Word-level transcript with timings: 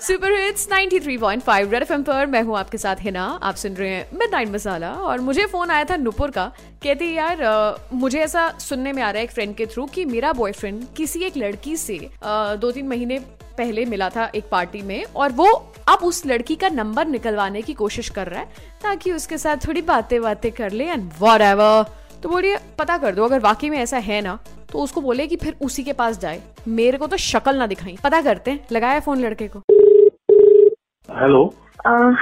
Super 0.00 0.32
hits 0.32 0.68
93.5 0.68 1.70
red 1.72 1.82
FM 1.82 2.02
पर 2.02 2.26
मैं 2.26 2.42
हूँ 2.42 2.58
आपके 2.58 2.78
साथ 2.78 2.96
हिना। 3.00 3.24
आप 3.42 3.54
सुन 3.54 3.74
रहे 3.74 3.90
हैं 3.90 4.06
मिडनाइट 4.18 4.48
मसाला 4.48 4.92
और 4.92 5.20
मुझे 5.20 5.46
फ़ोन 5.46 5.70
आया 5.70 5.84
था 5.84 5.96
नुपुर 5.96 6.30
का। 6.30 6.52
कहती 6.82 7.14
यार 7.14 7.42
अ, 7.42 7.76
मुझे 7.92 8.20
ऐसा 8.20 8.58
सुनने 8.58 8.92
में 8.92 9.02
आ 9.02 9.10
रहा 9.10 9.18
है 9.18 9.24
एक 9.24 9.30
फ्रेंड 9.30 9.54
के 9.56 9.66
थ्रू 9.66 9.86
कि 9.86 10.04
मेरा 10.04 10.32
बॉयफ्रेंड 10.32 10.84
किसी 10.96 11.20
एक 11.20 11.36
लड़की 11.36 11.76
से 11.76 11.96
अ, 12.22 12.54
दो 12.54 12.70
तीन 12.70 12.88
महीने 12.88 13.20
पहले 13.58 13.84
मिला 13.84 14.08
था 14.08 14.30
एक 14.34 14.44
पार्टी 14.50 14.82
में 14.82 15.04
और 15.16 15.32
वो 15.32 15.46
अब 15.88 16.04
उस 16.04 16.26
लड़की 16.26 16.56
का 16.56 16.68
नंबर 16.68 17.06
निकलवाने 17.06 17.62
की 17.62 17.72
कोशिश 17.74 18.08
कर 18.08 18.26
रहा 18.26 18.40
है 18.40 18.46
ताकि 18.82 19.12
उसके 19.12 19.38
साथ 19.38 19.66
थोड़ी 19.68 19.82
बातें 19.82 20.20
बातें 20.22 20.50
कर 20.52 20.70
ले 20.70 20.84
एंड 20.84 21.10
वॉट 21.18 21.40
तो 22.22 22.28
बोलिए 22.28 22.58
पता 22.78 22.98
कर 22.98 23.14
दो 23.14 23.24
अगर 23.24 23.40
वाकई 23.40 23.70
में 23.70 23.78
ऐसा 23.78 23.96
है 23.98 24.20
ना 24.20 24.38
तो 24.72 24.78
उसको 24.78 25.00
बोले 25.00 25.26
कि 25.26 25.36
फिर 25.36 25.56
उसी 25.62 25.82
के 25.82 25.92
पास 25.92 26.18
जाए। 26.20 26.40
मेरे 26.68 26.98
को 26.98 27.06
तो 27.06 27.16
शक्ल 27.16 27.56
ना 27.56 27.66
दिखाई। 27.66 27.96
पता 28.04 28.20
करते 28.22 28.50
हैं 28.50 28.66
लगाया 28.72 29.00
फ़ोन 29.00 29.18
लड़के 29.20 29.48
को। 29.48 29.58
हेलो 31.08 31.44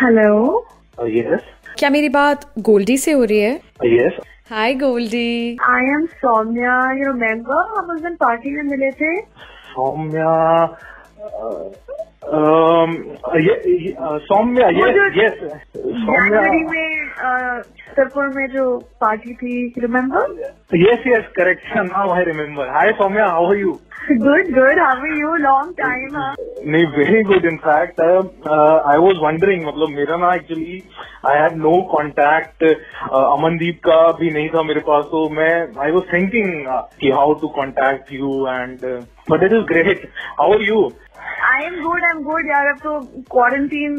हेलो 0.01 0.67
यस 1.09 1.41
क्या 1.79 1.91
मेरी 1.91 2.09
बात 2.09 2.51
गोल्डी 2.59 2.97
से 2.99 3.13
हो 3.13 3.25
रही 3.25 3.39
है? 3.39 3.53
Yes 3.85 4.19
hi 4.51 4.75
Goldie 4.75 5.57
I 5.63 5.85
am 5.91 6.07
Saumya 6.17 6.81
you 6.99 7.13
remember 7.13 7.79
हम 7.79 7.95
उस 7.95 8.01
दिन 8.03 8.15
पार्टी 8.15 8.51
में 8.51 8.63
मिले 8.63 8.91
थे। 8.91 9.21
सौम्या 9.71 10.65
सौम्या 14.29 14.69
यस 14.69 15.39
जनवरी 15.85 16.65
में 16.65 17.63
छतरपुर 17.79 18.27
में 18.37 18.47
जो 18.49 18.65
पार्टी 19.01 19.35
थी 19.35 19.55
remember 19.79 20.77
yes 20.77 21.07
yes 21.07 21.31
correct 21.37 21.77
now 21.77 22.11
I 22.15 22.25
remember 22.25 22.69
hi 22.77 22.93
Saumya 22.93 23.27
how 23.27 23.47
are 23.51 23.57
you 23.57 23.73
good 24.11 24.51
good 24.55 24.79
how 24.81 24.97
are 24.97 25.19
you 25.19 25.35
long 25.37 25.73
time 25.81 26.17
नहीं 26.71 26.87
very 26.97 27.23
good 27.23 27.45
in 27.45 27.57
fact 27.67 28.01
I 28.01 28.99
was 28.99 29.17
wondering 29.23 29.67
मतलब 29.67 29.97
मेरा 29.97 30.17
ना 30.17 30.33
actually 30.35 30.83
I 31.27 31.41
had 31.41 31.57
no 31.57 31.77
contact 31.97 32.65
Amandeep 33.13 33.79
का 33.87 34.01
भी 34.21 34.31
नहीं 34.31 34.49
था 34.49 34.63
मेरे 34.63 34.81
पास 34.89 35.05
तो 35.05 35.29
मैं 35.37 35.53
आई 35.85 35.91
वाज 35.91 36.13
थिंकिंग 36.13 36.67
कि 37.01 37.11
how 37.11 37.35
to 37.41 37.49
contact 37.61 38.13
you 38.13 38.47
and 38.49 38.79
but 39.31 39.43
it 39.43 39.53
is 39.53 39.65
great 39.73 40.09
how 40.41 40.53
are 40.53 40.63
you 40.63 40.91
I 41.49 41.65
am 41.65 41.81
good 41.83 42.05
I 42.05 42.17
am 42.17 42.23
good 42.23 42.47
यार 42.47 42.67
अब 42.67 42.79
तो 42.83 42.99
क्वारंटीन 43.31 43.97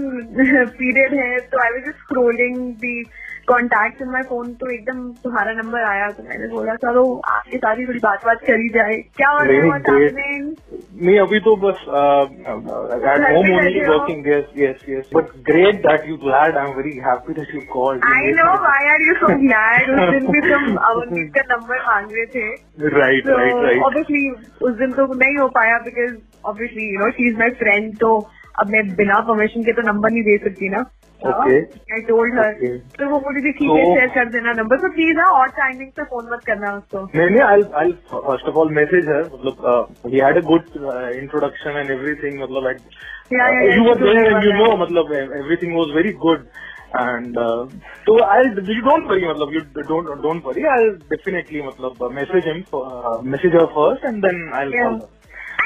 पीरियड 0.79 1.13
है 1.23 1.37
तो 1.51 1.63
I 1.65 1.71
was 1.71 1.81
just 1.85 1.99
scrolling 1.99 2.57
the 2.85 3.03
contact 3.47 4.01
in 4.01 4.09
my 4.09 4.21
phone 4.21 4.53
तो 4.53 4.69
एकदम 4.71 4.97
तुम्हारा 5.23 5.53
number 5.53 5.83
आया 5.83 6.07
तो 6.07 6.23
मैंने 6.23 6.47
बोला 6.47 6.75
चलो 6.83 7.03
आपके 7.29 7.57
साथ 7.57 7.75
ही 7.75 7.85
थोड़ी 7.85 7.99
बात 8.03 8.25
बात 8.25 8.41
करी 8.47 8.67
जाए। 8.69 8.95
क्या 9.17 9.29
हो 9.29 9.39
रहा 9.39 9.85
है? 9.85 10.39
नहीं 11.05 11.19
अभी 11.19 11.39
तो 11.39 11.55
बस 11.63 11.81
at 11.81 13.25
home 13.31 13.49
only 13.57 13.79
working 13.79 14.27
yes 14.27 14.51
yes 14.57 14.85
yes 14.89 15.09
but 15.15 15.33
great 15.49 15.75
that 15.87 16.07
you 16.09 16.15
glad 16.25 16.57
I 16.57 16.65
am 16.65 16.77
very 16.77 16.95
happy 17.07 17.33
that 17.33 17.55
you 17.55 17.61
called 17.73 18.05
I 18.11 18.21
know 18.39 18.49
why 18.67 18.79
are 18.91 19.01
you 19.07 19.15
so 19.23 19.31
glad? 19.43 19.89
उस 19.95 20.09
दिन 20.11 20.31
भी 20.31 20.41
तुम 20.49 20.75
अवनीत 20.89 21.33
का 21.37 21.43
नंबर 21.55 21.81
मांग 21.87 22.07
रहे 22.13 22.25
थे। 22.35 22.47
राइट 22.99 23.27
राइट 23.29 23.53
राइट 23.63 23.81
ऑब्वियसली 23.81 24.29
उस 24.61 24.77
दिन 24.77 24.91
तो 24.91 25.13
नहीं 25.13 25.37
हो 25.37 25.47
पाया 25.59 25.77
because 25.87 26.15
obviously 26.45 26.93
you 26.93 26.99
know 26.99 27.09
she 27.11 27.29
is 27.29 27.37
my 27.39 27.49
friend 27.61 27.93
तो 27.99 28.15
अब 28.59 28.69
मैं 28.71 28.87
बिना 28.95 29.19
परमिशन 29.27 29.63
के 29.63 29.73
तो 29.73 29.81
नंबर 29.87 30.11
नहीं 30.11 30.23
दे 30.23 30.37
सकती 30.43 30.69
ना। 30.69 30.83
आई 31.21 32.01
टोल्ड 32.03 32.39
हर 32.39 32.53
तो 32.99 33.09
वो 33.09 33.17
मुझे 33.25 33.41
भी 33.41 33.51
ठीक 33.51 33.69
है 33.71 33.83
शेयर 33.85 34.07
कर 34.15 34.29
देना 34.31 34.53
नंबर 34.53 34.77
तो 34.77 34.89
प्लीज़ 34.93 35.17
ना 35.17 35.23
हाँ, 35.23 35.31
और 35.39 35.47
टाइमिंग 35.57 35.89
से 35.89 36.03
फ़ोन 36.03 36.29
मत 36.31 36.41
करना 36.45 36.71
उसको। 36.75 37.03
नहीं 37.15 37.41
I 37.47 37.63
I 37.81 37.91
first 38.13 38.47
of 38.49 38.55
all 38.63 38.73
message 38.75 39.09
है 39.09 39.19
मतलब 39.25 39.87
ही 40.07 40.19
had 40.19 40.37
a 40.37 40.41
good 40.47 40.63
introduction 41.19 41.77
and 41.77 41.91
everything 41.91 42.41
मतलब 42.41 42.67
you 43.75 43.83
were 43.89 43.99
doing 43.99 44.25
and 44.25 44.43
you 44.45 44.51
know 44.53 44.75
मतलब 44.83 45.13
everything 45.13 45.77
was 45.77 45.95
very 45.95 46.13
good 46.25 46.45
and 46.97 47.39
तो 48.07 48.19
आई 48.25 48.43
यू 48.43 48.81
डोंट 48.89 49.09
वरी 49.11 49.27
मतलब 49.27 49.53
you 49.53 49.61
don't 49.81 50.07
don't 50.23 50.45
worry 50.45 50.63
I 50.73 50.89
definitely 51.15 51.61
मतलब 51.67 52.09
message 52.15 52.47
him 52.47 52.63
message 53.31 53.55
her 53.55 53.65
first 53.77 54.05
and 54.05 54.21
then 54.25 54.49
I 54.53 54.67
will 54.67 54.83
call 54.83 54.99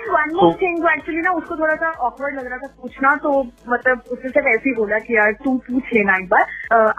one 0.10 0.36
more 0.36 0.54
thing 0.54 0.86
actually 0.86 1.22
ना 1.22 1.32
उसको 1.32 1.56
थोड़ा 1.56 1.76
सा 1.76 1.90
awkward 1.90 2.36
लग 2.36 2.48
रहा 2.48 2.58
था 2.58 2.68
पूछना 2.82 3.16
तो 3.16 3.44
मतलब 3.70 4.02
उसने 4.12 4.30
सिर्फ़ 4.30 4.48
ऐसे 4.48 4.70
ही 4.70 4.76
बोला 4.76 5.00
कि 5.00 5.18
यार 5.18 5.32
तू 5.32 5.58
पूछ 5.58 5.84
लेना 5.94 6.16
एक 6.16 6.30
बार। 6.30 6.42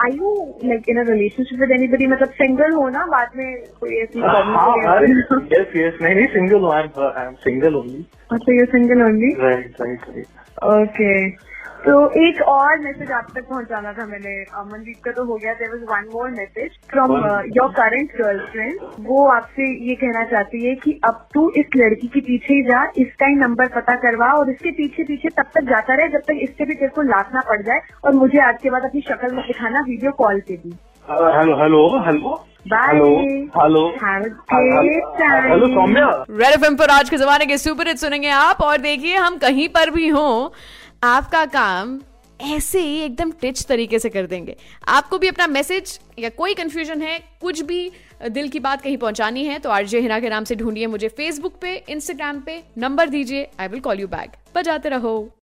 I 0.05 0.11
you 0.11 0.55
like 0.65 0.89
in 0.89 0.97
a 0.97 1.09
relationship 1.09 1.59
with 1.59 1.71
anybody 1.71 2.07
मतलब 2.07 2.29
सिंगल 2.29 2.71
हो 2.71 2.89
ना 2.89 3.05
बाद 3.05 3.29
में 3.35 3.57
कोई 3.79 3.95
ऐसी 3.95 4.19
हाँ 4.19 5.01
नहीं 6.01 6.15
नहीं 6.15 6.27
single 6.27 6.61
हूँ 6.61 6.71
uh, 6.71 7.11
I'm 7.17 7.35
single 7.47 7.81
अच्छा 8.31 8.53
you 8.53 8.65
single 8.65 9.03
only 9.03 9.35
right 9.39 9.75
right 9.81 9.99
right 10.09 10.25
okay 10.63 11.46
तो 11.87 11.97
एक 12.21 12.41
और 12.49 12.79
मैसेज 12.79 13.11
आप 13.17 13.27
तक 13.35 13.43
पहुंचाना 13.49 13.91
था 13.93 14.05
मैंने 14.05 14.31
अमनदीप 14.61 15.03
का 15.03 15.11
तो 15.17 15.23
हो 15.25 15.35
गया 15.43 15.53
there 15.59 15.69
was 15.71 15.83
one 15.91 16.09
more 16.13 16.29
message 16.31 16.71
from 16.91 17.11
One. 17.13 17.45
Your 17.57 17.69
current 17.77 18.11
girlfriend 18.21 18.79
वो 19.07 19.27
आपसे 19.35 19.67
ये 19.89 19.95
कहना 20.01 20.23
चाहती 20.31 20.65
है 20.65 20.73
कि 20.83 20.99
अब 21.09 21.21
तू 21.33 21.49
इस 21.61 21.77
लड़की 21.77 22.07
के 22.07 22.19
पीछे 22.27 22.53
ही 22.53 22.61
जा 22.69 22.83
इसका 23.05 23.27
ही 23.27 23.35
नंबर 23.45 23.67
पता 23.75 23.95
करवा 24.03 24.31
और 24.39 24.51
इसके 24.51 24.71
पीछे 24.81 25.03
पीछे 25.11 25.29
तब 25.37 25.49
तक 25.55 25.69
जाता 25.69 25.95
रहे 25.95 26.07
जब 26.17 26.27
तक 26.27 26.43
इससे 26.49 26.65
भी 26.65 26.75
तेरे 26.75 26.91
को 26.95 27.01
लातना 27.13 27.41
पड़ 27.49 27.61
जाए 27.69 27.79
और 28.05 28.13
मुझे 28.15 28.39
आज 28.47 28.59
के 28.63 28.69
बाद 28.69 28.85
अपनी 28.85 29.01
शक्ल 29.09 29.33
में 29.35 29.43
दिखाना 29.47 29.81
वीडियो 29.87 30.11
कॉल 30.23 30.39
पे 30.47 30.57
भी। 30.57 30.75
Hello 31.05 31.31
hello 31.39 31.55
hello 31.65 31.83
hello 32.05 32.37
Bye. 32.71 32.85
hello 32.85 33.09
hello 33.51 33.81
Have 33.99 34.23
a 34.23 34.31
Hello, 34.53 34.79
great 34.79 35.05
time. 35.19 35.45
hello 35.51 35.67
Saumya. 35.75 36.07
Red 36.31 36.53
FM 36.53 36.75
पर 36.77 36.89
आज 36.91 37.09
के 37.09 37.17
जमाने 37.17 37.45
के 37.45 37.57
सुपर 37.57 37.87
हिट 37.87 37.97
सुनेंगे 37.97 38.29
आप 38.39 38.61
और 38.61 38.77
देखिए 38.87 39.15
हम 39.17 39.37
कहीं 39.43 39.67
पर 39.77 39.89
भी 39.91 40.07
हों। 40.09 40.49
आपका 41.03 41.45
काम 41.45 41.99
ऐसे 42.39 42.79
ही 42.79 42.97
एकदम 42.99 43.31
टिच 43.31 43.63
तरीके 43.65 43.99
से 43.99 44.09
कर 44.09 44.25
देंगे। 44.27 44.55
आपको 44.87 45.17
भी 45.17 45.27
अपना 45.27 45.47
मैसेज 45.47 45.99
या 46.19 46.29
कोई 46.29 46.53
कंफ्यूजन 46.53 47.01
है, 47.01 47.19
कुछ 47.41 47.61
भी 47.61 47.89
दिल 48.29 48.49
की 48.49 48.59
बात 48.59 48.81
कहीं 48.81 48.97
पहुंचानी 48.97 49.45
है 49.45 49.59
तो 49.59 49.69
आरजे 49.69 49.99
हिना 49.99 50.19
के 50.19 50.29
नाम 50.29 50.43
से 50.43 50.55
ढूंढिए 50.55 50.87
मुझे 50.87 51.07
फेसबुक 51.07 51.59
पे 51.61 51.75
इंस्टाग्राम 51.89 52.39
पे, 52.39 52.63
नंबर 52.77 53.09
दीजिए 53.09 53.49
I 53.59 53.67
will 53.67 53.79
call 53.79 53.99
you 53.99 54.07
back 54.07 54.37
बजाते 54.55 54.89
रहो। 54.89 55.37